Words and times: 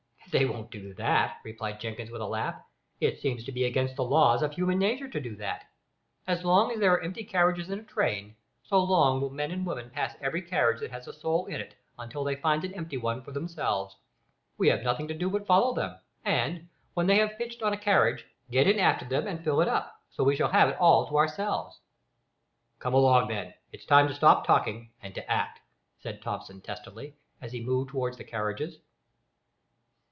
"They 0.31 0.45
won't 0.45 0.71
do 0.71 0.93
that," 0.93 1.41
replied 1.43 1.81
Jenkins 1.81 2.09
with 2.09 2.21
a 2.21 2.25
laugh. 2.25 2.55
"It 3.01 3.19
seems 3.19 3.43
to 3.43 3.51
be 3.51 3.65
against 3.65 3.97
the 3.97 4.05
laws 4.05 4.41
of 4.41 4.53
human 4.53 4.79
nature 4.79 5.09
to 5.09 5.19
do 5.19 5.35
that. 5.35 5.65
As 6.25 6.45
long 6.45 6.71
as 6.71 6.79
there 6.79 6.93
are 6.93 7.01
empty 7.01 7.25
carriages 7.25 7.69
in 7.69 7.79
a 7.79 7.83
train, 7.83 8.37
so 8.63 8.81
long 8.81 9.19
will 9.19 9.29
men 9.29 9.51
and 9.51 9.65
women 9.65 9.89
pass 9.89 10.15
every 10.21 10.41
carriage 10.41 10.79
that 10.79 10.89
has 10.91 11.05
a 11.09 11.11
soul 11.11 11.47
in 11.47 11.59
it, 11.59 11.75
until 11.99 12.23
they 12.23 12.37
find 12.37 12.63
an 12.63 12.73
empty 12.75 12.95
one 12.95 13.21
for 13.23 13.33
themselves. 13.33 13.97
We 14.57 14.69
have 14.69 14.83
nothing 14.83 15.09
to 15.09 15.13
do 15.13 15.29
but 15.29 15.45
follow 15.45 15.73
them, 15.73 15.97
and, 16.23 16.69
when 16.93 17.07
they 17.07 17.17
have 17.17 17.37
pitched 17.37 17.61
on 17.61 17.73
a 17.73 17.77
carriage, 17.77 18.25
get 18.49 18.67
in 18.67 18.79
after 18.79 19.03
them, 19.03 19.27
and 19.27 19.43
fill 19.43 19.59
it 19.59 19.67
up, 19.67 19.99
so 20.11 20.23
we 20.23 20.37
shall 20.37 20.51
have 20.51 20.69
it 20.69 20.79
all 20.79 21.07
to 21.09 21.17
ourselves." 21.17 21.81
"Come 22.79 22.93
along, 22.93 23.27
then; 23.27 23.53
it's 23.73 23.83
time 23.85 24.07
to 24.07 24.13
stop 24.15 24.47
talking 24.47 24.91
and 25.03 25.13
to 25.13 25.29
act," 25.29 25.59
said 25.99 26.21
Thomson, 26.21 26.61
testily, 26.61 27.15
as 27.41 27.51
he 27.51 27.59
moved 27.61 27.89
towards 27.89 28.15
the 28.17 28.23
carriages. 28.23 28.79